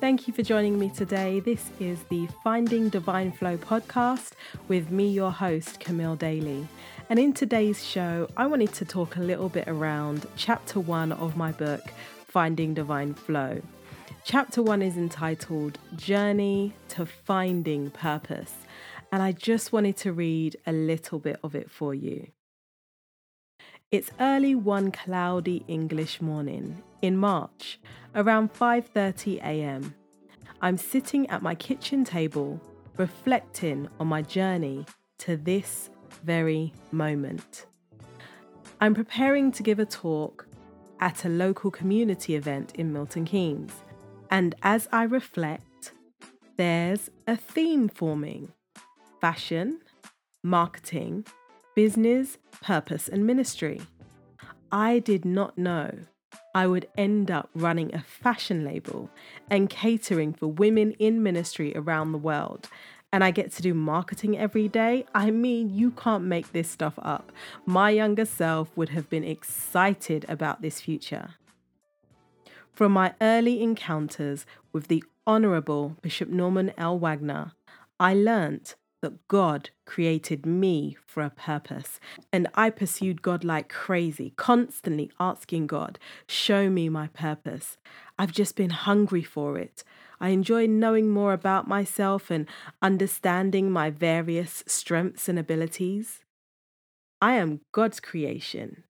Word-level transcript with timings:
Thank 0.00 0.26
you 0.26 0.32
for 0.32 0.42
joining 0.42 0.78
me 0.78 0.88
today. 0.88 1.40
This 1.40 1.68
is 1.78 2.02
the 2.04 2.26
Finding 2.42 2.88
Divine 2.88 3.32
Flow 3.32 3.58
podcast 3.58 4.30
with 4.66 4.90
me, 4.90 5.06
your 5.10 5.30
host, 5.30 5.78
Camille 5.78 6.16
Daly. 6.16 6.66
And 7.10 7.18
in 7.18 7.34
today's 7.34 7.84
show, 7.84 8.26
I 8.34 8.46
wanted 8.46 8.72
to 8.72 8.86
talk 8.86 9.16
a 9.16 9.20
little 9.20 9.50
bit 9.50 9.68
around 9.68 10.24
chapter 10.36 10.80
one 10.80 11.12
of 11.12 11.36
my 11.36 11.52
book, 11.52 11.82
Finding 12.26 12.72
Divine 12.72 13.12
Flow. 13.12 13.60
Chapter 14.24 14.62
one 14.62 14.80
is 14.80 14.96
entitled 14.96 15.78
Journey 15.96 16.72
to 16.88 17.04
Finding 17.04 17.90
Purpose. 17.90 18.54
And 19.12 19.22
I 19.22 19.32
just 19.32 19.70
wanted 19.70 19.98
to 19.98 20.14
read 20.14 20.56
a 20.66 20.72
little 20.72 21.18
bit 21.18 21.38
of 21.44 21.54
it 21.54 21.70
for 21.70 21.94
you. 21.94 22.28
It's 23.92 24.12
early 24.20 24.54
one 24.54 24.92
cloudy 24.92 25.64
English 25.66 26.20
morning 26.20 26.80
in 27.02 27.16
March, 27.16 27.80
around 28.14 28.54
5:30 28.54 29.38
a.m. 29.42 29.96
I'm 30.62 30.78
sitting 30.78 31.28
at 31.28 31.42
my 31.42 31.56
kitchen 31.56 32.04
table 32.04 32.60
reflecting 32.96 33.88
on 33.98 34.06
my 34.06 34.22
journey 34.22 34.86
to 35.18 35.36
this 35.36 35.90
very 36.22 36.72
moment. 36.92 37.66
I'm 38.80 38.94
preparing 38.94 39.50
to 39.50 39.62
give 39.64 39.80
a 39.80 39.86
talk 39.86 40.46
at 41.00 41.24
a 41.24 41.28
local 41.28 41.72
community 41.72 42.36
event 42.36 42.72
in 42.76 42.92
Milton 42.92 43.24
Keynes, 43.24 43.72
and 44.30 44.54
as 44.62 44.86
I 44.92 45.02
reflect, 45.02 45.94
there's 46.56 47.10
a 47.26 47.34
theme 47.34 47.88
forming 47.88 48.52
fashion, 49.20 49.80
marketing, 50.44 51.24
business, 51.74 52.38
purpose, 52.62 53.08
and 53.08 53.26
ministry. 53.26 53.80
I 54.72 54.98
did 54.98 55.24
not 55.24 55.58
know 55.58 55.90
I 56.54 56.66
would 56.66 56.88
end 56.96 57.30
up 57.30 57.48
running 57.54 57.94
a 57.94 58.02
fashion 58.02 58.64
label 58.64 59.10
and 59.48 59.70
catering 59.70 60.32
for 60.32 60.48
women 60.48 60.92
in 60.92 61.22
ministry 61.22 61.72
around 61.76 62.12
the 62.12 62.18
world. 62.18 62.68
And 63.12 63.24
I 63.24 63.30
get 63.32 63.50
to 63.52 63.62
do 63.62 63.74
marketing 63.74 64.38
every 64.38 64.68
day. 64.68 65.04
I 65.14 65.30
mean, 65.30 65.74
you 65.74 65.90
can't 65.90 66.24
make 66.24 66.52
this 66.52 66.70
stuff 66.70 66.94
up. 67.02 67.32
My 67.66 67.90
younger 67.90 68.24
self 68.24 68.76
would 68.76 68.90
have 68.90 69.10
been 69.10 69.24
excited 69.24 70.24
about 70.28 70.62
this 70.62 70.80
future. 70.80 71.34
From 72.72 72.92
my 72.92 73.14
early 73.20 73.62
encounters 73.62 74.46
with 74.72 74.86
the 74.86 75.02
Honourable 75.26 75.96
Bishop 76.02 76.28
Norman 76.28 76.72
L. 76.78 76.98
Wagner, 76.98 77.52
I 77.98 78.14
learnt 78.14 78.76
that 79.02 79.26
God 79.28 79.70
created 79.86 80.44
me 80.44 80.96
for 81.06 81.22
a 81.22 81.30
purpose. 81.30 82.00
And 82.32 82.48
I 82.54 82.70
pursued 82.70 83.22
God 83.22 83.44
like 83.44 83.68
crazy, 83.68 84.32
constantly 84.36 85.10
asking 85.18 85.66
God, 85.66 85.98
show 86.26 86.68
me 86.68 86.88
my 86.88 87.08
purpose. 87.08 87.76
I've 88.18 88.32
just 88.32 88.56
been 88.56 88.70
hungry 88.70 89.22
for 89.22 89.58
it. 89.58 89.82
I 90.20 90.30
enjoy 90.30 90.66
knowing 90.66 91.08
more 91.08 91.32
about 91.32 91.66
myself 91.66 92.30
and 92.30 92.46
understanding 92.82 93.70
my 93.70 93.90
various 93.90 94.62
strengths 94.66 95.28
and 95.28 95.38
abilities. 95.38 96.20
I 97.22 97.34
am 97.34 97.60
God's 97.72 98.00
creation, 98.00 98.84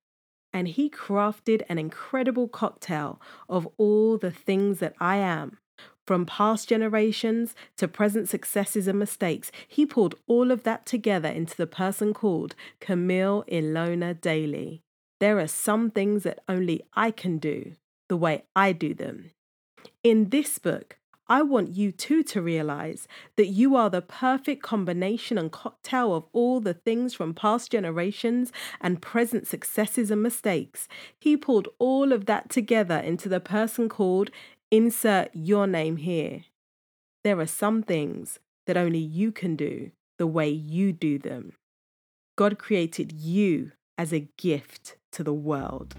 and 0.52 0.66
He 0.66 0.90
crafted 0.90 1.62
an 1.68 1.78
incredible 1.78 2.48
cocktail 2.48 3.20
of 3.48 3.68
all 3.76 4.18
the 4.18 4.32
things 4.32 4.80
that 4.80 4.94
I 5.00 5.16
am 5.16 5.58
from 6.06 6.26
past 6.26 6.68
generations 6.68 7.54
to 7.76 7.86
present 7.86 8.28
successes 8.28 8.86
and 8.88 8.98
mistakes, 8.98 9.52
he 9.66 9.86
pulled 9.86 10.16
all 10.26 10.50
of 10.50 10.62
that 10.64 10.86
together 10.86 11.28
into 11.28 11.56
the 11.56 11.66
person 11.66 12.12
called 12.12 12.54
Camille 12.80 13.44
Ilona 13.50 14.20
Daly. 14.20 14.82
There 15.20 15.38
are 15.38 15.46
some 15.46 15.90
things 15.90 16.22
that 16.22 16.40
only 16.48 16.82
I 16.94 17.10
can 17.10 17.38
do 17.38 17.76
the 18.08 18.16
way 18.16 18.44
I 18.56 18.72
do 18.72 18.94
them. 18.94 19.30
In 20.02 20.30
this 20.30 20.58
book, 20.58 20.96
I 21.30 21.42
want 21.42 21.76
you 21.76 21.92
too 21.92 22.24
to 22.24 22.42
realize 22.42 23.06
that 23.36 23.46
you 23.46 23.76
are 23.76 23.88
the 23.88 24.02
perfect 24.02 24.64
combination 24.64 25.38
and 25.38 25.52
cocktail 25.52 26.12
of 26.12 26.24
all 26.32 26.58
the 26.58 26.74
things 26.74 27.14
from 27.14 27.34
past 27.34 27.70
generations 27.70 28.50
and 28.80 29.00
present 29.00 29.46
successes 29.46 30.10
and 30.10 30.24
mistakes. 30.24 30.88
He 31.20 31.36
pulled 31.36 31.68
all 31.78 32.12
of 32.12 32.26
that 32.26 32.50
together 32.50 32.96
into 32.96 33.28
the 33.28 33.38
person 33.38 33.88
called 33.88 34.32
Insert 34.72 35.30
your 35.34 35.66
name 35.66 35.96
here. 35.96 36.44
There 37.24 37.40
are 37.40 37.46
some 37.46 37.82
things 37.82 38.38
that 38.68 38.76
only 38.76 39.00
you 39.00 39.32
can 39.32 39.56
do 39.56 39.90
the 40.16 40.28
way 40.28 40.48
you 40.48 40.92
do 40.92 41.18
them. 41.18 41.54
God 42.36 42.56
created 42.56 43.10
you 43.10 43.72
as 43.98 44.12
a 44.12 44.28
gift 44.38 44.96
to 45.10 45.24
the 45.24 45.32
world. 45.32 45.96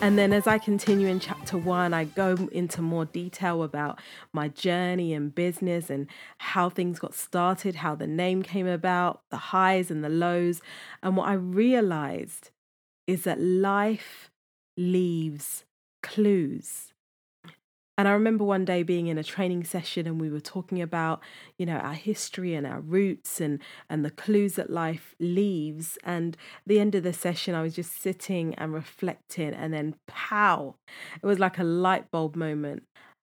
And 0.00 0.18
then, 0.18 0.32
as 0.32 0.46
I 0.46 0.56
continue 0.56 1.08
in 1.08 1.20
chapter 1.20 1.58
one, 1.58 1.92
I 1.92 2.04
go 2.04 2.48
into 2.52 2.80
more 2.80 3.04
detail 3.04 3.62
about 3.62 4.00
my 4.32 4.48
journey 4.48 5.12
and 5.12 5.34
business 5.34 5.90
and 5.90 6.06
how 6.38 6.70
things 6.70 6.98
got 6.98 7.12
started, 7.12 7.74
how 7.74 7.94
the 7.94 8.06
name 8.06 8.42
came 8.42 8.66
about, 8.66 9.20
the 9.30 9.36
highs 9.36 9.90
and 9.90 10.02
the 10.02 10.08
lows. 10.08 10.62
And 11.02 11.18
what 11.18 11.28
I 11.28 11.34
realized 11.34 12.50
is 13.06 13.24
that 13.24 13.38
life 13.42 14.30
leaves 14.78 15.64
clues. 16.04 16.92
And 17.96 18.08
I 18.08 18.12
remember 18.12 18.44
one 18.44 18.64
day 18.64 18.82
being 18.82 19.06
in 19.06 19.18
a 19.18 19.24
training 19.24 19.64
session 19.64 20.06
and 20.06 20.20
we 20.20 20.28
were 20.28 20.40
talking 20.40 20.82
about, 20.82 21.22
you 21.58 21.64
know, 21.64 21.76
our 21.76 21.94
history 21.94 22.54
and 22.54 22.66
our 22.66 22.80
roots 22.80 23.40
and 23.40 23.60
and 23.88 24.04
the 24.04 24.10
clues 24.10 24.54
that 24.54 24.68
life 24.68 25.14
leaves. 25.20 25.96
And 26.02 26.36
the 26.66 26.80
end 26.80 26.94
of 26.94 27.04
the 27.04 27.12
session 27.12 27.54
I 27.54 27.62
was 27.62 27.74
just 27.74 28.00
sitting 28.00 28.54
and 28.56 28.74
reflecting 28.74 29.54
and 29.54 29.72
then 29.72 29.94
pow. 30.08 30.74
It 31.22 31.26
was 31.26 31.38
like 31.38 31.58
a 31.58 31.64
light 31.64 32.10
bulb 32.10 32.34
moment. 32.34 32.82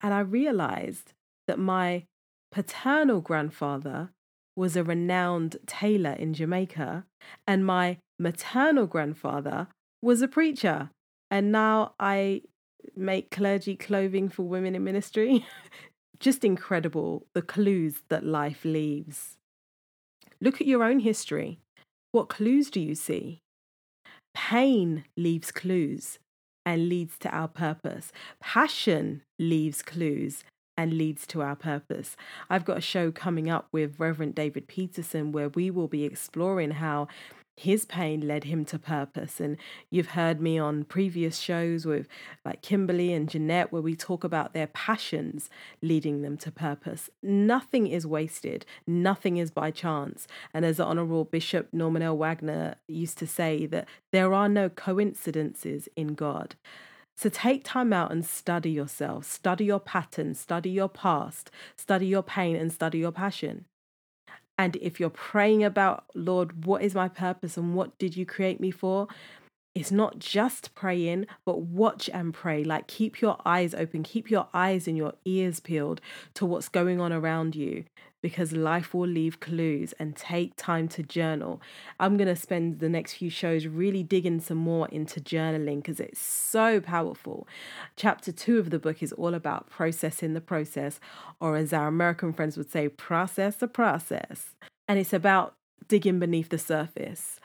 And 0.02 0.14
I 0.14 0.20
realized 0.20 1.14
that 1.48 1.60
my 1.60 2.04
paternal 2.52 3.20
grandfather 3.20 4.12
was 4.56 4.76
a 4.76 4.84
renowned 4.84 5.58
tailor 5.66 6.14
in 6.14 6.34
Jamaica 6.34 7.06
and 7.48 7.66
my 7.66 7.98
maternal 8.20 8.86
grandfather 8.86 9.68
was 10.04 10.22
a 10.22 10.28
preacher. 10.28 10.92
And 11.32 11.52
now 11.52 11.94
I 12.00 12.42
make 12.96 13.32
clergy 13.32 13.76
clothing 13.76 14.30
for 14.30 14.44
women 14.44 14.76
in 14.76 14.84
ministry. 14.84 15.46
Just 16.20 16.44
incredible 16.44 17.26
the 17.34 17.42
clues 17.42 18.04
that 18.10 18.26
life 18.26 18.64
leaves. 18.64 19.38
Look 20.40 20.62
at 20.62 20.68
your 20.68 20.84
own 20.84 21.00
history. 21.00 21.60
What 22.12 22.30
clues 22.30 22.70
do 22.70 22.80
you 22.80 22.96
see? 22.96 23.40
Pain 24.34 25.06
leaves 25.18 25.52
clues 25.52 26.20
and 26.66 26.90
leads 26.90 27.18
to 27.20 27.30
our 27.30 27.48
purpose. 27.48 28.12
Passion 28.40 29.24
leaves 29.40 29.82
clues 29.82 30.44
and 30.78 30.94
leads 30.94 31.28
to 31.28 31.42
our 31.42 31.56
purpose. 31.56 32.16
I've 32.50 32.66
got 32.66 32.78
a 32.78 32.82
show 32.82 33.12
coming 33.12 33.50
up 33.50 33.68
with 33.72 34.00
Reverend 34.00 34.36
David 34.36 34.68
Peterson 34.68 35.32
where 35.32 35.50
we 35.50 35.70
will 35.70 35.88
be 35.88 36.04
exploring 36.04 36.72
how 36.72 37.08
his 37.62 37.86
pain 37.86 38.28
led 38.28 38.46
him 38.46 38.66
to 38.66 38.80
purpose. 38.80 39.40
And 39.40 39.58
you've 39.90 40.10
heard 40.10 40.42
me 40.42 40.58
on 40.58 40.84
previous 40.84 41.38
shows 41.38 41.86
with 41.86 42.08
like 42.44 42.62
Kimberly 42.62 43.14
and 43.14 43.30
Jeanette, 43.30 43.72
where 43.72 43.82
we 43.82 43.96
talk 43.96 44.24
about 44.24 44.54
their 44.54 44.68
passions 44.68 45.50
leading 45.82 46.22
them 46.22 46.38
to 46.38 46.52
purpose. 46.52 47.10
Nothing 47.22 47.88
is 47.88 48.06
wasted, 48.08 48.66
nothing 48.88 49.38
is 49.38 49.52
by 49.52 49.72
chance. 49.72 50.28
And 50.54 50.66
as 50.66 50.78
the 50.78 50.86
Honorable 50.86 51.24
Bishop 51.24 51.70
Norman 51.72 52.02
L. 52.02 52.18
Wagner 52.18 52.76
used 52.88 53.18
to 53.20 53.28
say, 53.28 53.66
that 53.68 53.88
there 54.12 54.34
are 54.34 54.50
no 54.50 54.70
coincidences 54.70 55.88
in 55.96 56.16
God. 56.16 56.56
So 57.16 57.30
take 57.30 57.64
time 57.64 57.94
out 57.94 58.12
and 58.12 58.26
study 58.26 58.72
yourself, 58.72 59.26
study 59.26 59.66
your 59.66 59.80
patterns, 59.80 60.40
study 60.40 60.72
your 60.72 60.90
past, 60.90 61.52
study 61.76 62.08
your 62.08 62.24
pain, 62.24 62.56
and 62.56 62.72
study 62.72 62.98
your 62.98 63.12
passion. 63.12 63.66
And 64.62 64.76
if 64.76 65.00
you're 65.00 65.10
praying 65.10 65.64
about, 65.64 66.04
Lord, 66.14 66.66
what 66.66 66.84
is 66.84 66.94
my 66.94 67.08
purpose 67.08 67.58
and 67.58 67.74
what 67.74 67.98
did 67.98 68.16
you 68.16 68.28
create 68.28 68.60
me 68.60 68.70
for? 68.70 69.08
It's 69.74 69.92
not 69.92 70.20
just 70.20 70.76
praying, 70.76 71.26
but 71.46 71.62
watch 71.62 72.12
and 72.14 72.32
pray. 72.32 72.64
Like 72.64 72.86
keep 72.86 73.22
your 73.22 73.38
eyes 73.44 73.74
open, 73.74 74.04
keep 74.04 74.30
your 74.30 74.50
eyes 74.54 74.88
and 74.88 74.96
your 74.96 75.14
ears 75.26 75.60
peeled 75.60 76.00
to 76.36 76.46
what's 76.46 76.70
going 76.70 77.02
on 77.02 77.12
around 77.12 77.56
you 77.56 77.86
because 78.22 78.54
life 78.54 78.94
will 78.94 79.08
leave 79.08 79.40
clues 79.40 79.94
and 80.00 80.16
take 80.16 80.56
time 80.56 80.88
to 80.90 81.04
journal. 81.04 81.62
I'm 82.00 82.18
going 82.18 82.28
to 82.28 82.36
spend 82.36 82.80
the 82.80 82.90
next 82.90 83.14
few 83.14 83.30
shows 83.30 83.66
really 83.66 84.04
digging 84.04 84.40
some 84.40 84.58
more 84.58 84.88
into 84.90 85.20
journaling 85.20 85.78
because 85.78 86.00
it's 86.00 86.20
so 86.20 86.80
powerful. 86.80 87.48
Chapter 87.96 88.32
two 88.32 88.60
of 88.60 88.70
the 88.70 88.80
book 88.80 89.02
is 89.02 89.12
all 89.14 89.34
about 89.34 89.70
processing 89.70 90.34
the 90.34 90.42
process, 90.42 91.00
or 91.40 91.56
as 91.56 91.74
our 91.74 91.88
American 91.88 92.34
friends 92.34 92.58
would 92.58 92.72
say, 92.72 92.88
process 92.90 93.56
the 93.56 93.68
process. 93.68 94.52
And 94.88 95.00
it's 95.00 95.14
about 95.14 95.56
digging 95.88 96.20
beneath 96.20 96.50
the 96.50 96.58
surface 96.58 97.40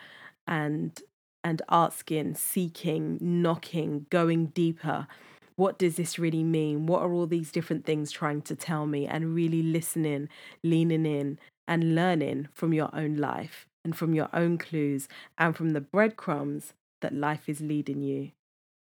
and 0.46 1.00
and 1.42 1.62
asking, 1.68 2.34
seeking, 2.34 3.18
knocking, 3.20 4.06
going 4.10 4.46
deeper 4.46 5.06
what 5.56 5.78
does 5.78 5.96
this 5.96 6.18
really 6.18 6.44
mean? 6.44 6.86
What 6.86 7.02
are 7.02 7.12
all 7.12 7.26
these 7.26 7.50
different 7.50 7.84
things 7.84 8.12
trying 8.12 8.42
to 8.42 8.54
tell 8.54 8.86
me? 8.86 9.06
And 9.06 9.34
really 9.34 9.62
listening, 9.62 10.28
leaning 10.62 11.06
in, 11.06 11.38
and 11.66 11.94
learning 11.94 12.48
from 12.54 12.72
your 12.72 12.90
own 12.94 13.16
life 13.16 13.66
and 13.84 13.96
from 13.96 14.14
your 14.14 14.28
own 14.32 14.58
clues 14.58 15.08
and 15.38 15.56
from 15.56 15.70
the 15.70 15.80
breadcrumbs 15.80 16.74
that 17.00 17.14
life 17.14 17.48
is 17.48 17.60
leading 17.60 18.02
you. 18.02 18.30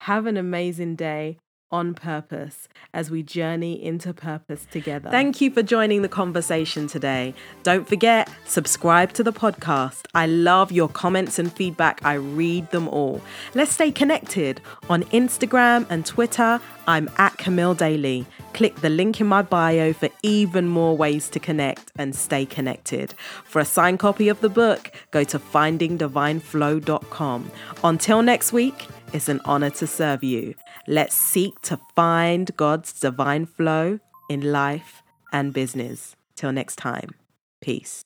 Have 0.03 0.26
an 0.26 0.37
amazing 0.37 0.97
day. 0.97 1.38
On 1.70 1.94
purpose 1.94 2.69
as 2.93 3.11
we 3.11 3.22
journey 3.22 3.82
into 3.82 4.14
purpose 4.14 4.66
together. 4.70 5.11
Thank 5.11 5.40
you 5.40 5.50
for 5.50 5.62
joining 5.62 6.02
the 6.02 6.08
conversation 6.08 6.87
today. 6.87 7.34
Don't 7.62 7.88
forget, 7.88 8.31
subscribe 8.44 9.12
to 9.14 9.22
the 9.22 9.32
podcast. 9.32 10.06
I 10.14 10.26
love 10.26 10.70
your 10.70 10.88
comments 10.88 11.38
and 11.38 11.52
feedback. 11.52 12.00
I 12.05 12.14
read 12.14 12.70
them 12.70 12.88
all. 12.88 13.20
Let's 13.55 13.72
stay 13.72 13.90
connected 13.90 14.61
on 14.88 15.02
Instagram 15.05 15.87
and 15.90 16.06
Twitter. 16.06 16.61
I'm 16.86 17.10
at 17.19 17.36
Camille 17.38 17.75
Daly. 17.75 18.26
Click 18.52 18.76
the 18.76 18.90
link 18.90 19.20
in 19.20 19.26
my 19.26 19.42
bio 19.42 19.92
for 19.92 20.08
even 20.22 20.69
more 20.69 20.96
ways 20.96 21.28
to 21.31 21.40
connect 21.40 21.90
and 21.96 22.14
stay 22.14 22.46
connected. 22.46 23.14
For 23.44 23.60
a 23.60 23.64
signed 23.64 23.98
copy 23.98 24.28
of 24.28 24.40
the 24.40 24.48
book, 24.48 24.92
go 25.10 25.25
to 25.25 25.38
findingdivineflow.com. 25.38 27.50
Until 27.82 28.22
next 28.22 28.52
week, 28.52 28.86
it's 29.12 29.28
an 29.28 29.40
honor 29.44 29.70
to 29.70 29.86
serve 29.86 30.25
you. 30.25 30.54
Let's 30.86 31.14
seek 31.14 31.60
to 31.62 31.78
find 31.96 32.54
God's 32.56 32.92
divine 32.92 33.46
flow 33.46 33.98
in 34.28 34.52
life 34.52 35.02
and 35.32 35.52
business. 35.52 36.14
Till 36.36 36.52
next 36.52 36.76
time, 36.76 37.14
peace. 37.60 38.04